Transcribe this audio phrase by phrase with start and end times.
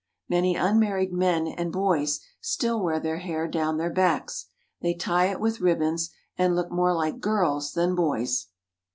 [0.27, 4.47] Many unmarried men and boys still wear their hair down their backs.
[4.81, 8.47] They tie it with ribbons, and look more like girls than boys.